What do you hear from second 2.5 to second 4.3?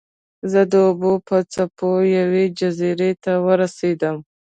جزیرې ته ورسیدم.